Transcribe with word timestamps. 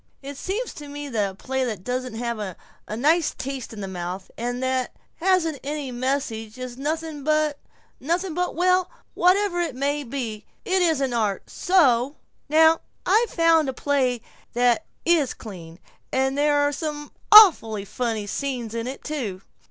It 0.23 0.35
seems 0.35 0.73
to 0.73 0.87
me 0.87 1.09
that 1.09 1.29
a 1.29 1.35
play 1.35 1.63
that 1.63 1.83
doesn't 1.83 2.19
leave 2.19 2.39
a 2.87 2.97
nice 2.97 3.35
taste 3.37 3.71
in 3.71 3.81
the 3.81 3.87
mouth 3.87 4.31
and 4.35 4.63
that 4.63 4.95
hasn't 5.17 5.59
any 5.63 5.91
message 5.91 6.57
is 6.57 6.75
nothing 6.75 7.23
but 7.23 7.59
nothing 7.99 8.33
but 8.33 8.55
Well, 8.55 8.89
whatever 9.13 9.61
it 9.61 9.75
may 9.75 10.03
be, 10.03 10.47
it 10.65 10.81
isn't 10.81 11.13
art. 11.13 11.51
So 11.51 12.15
Now 12.49 12.81
I've 13.05 13.29
found 13.29 13.69
a 13.69 13.73
play 13.73 14.23
that 14.53 14.87
is 15.05 15.35
clean, 15.35 15.77
and 16.11 16.35
there's 16.35 16.77
some 16.77 17.11
awfully 17.31 17.85
funny 17.85 18.25
scenes 18.25 18.73
in 18.73 18.87
it, 18.87 19.03
too. 19.03 19.43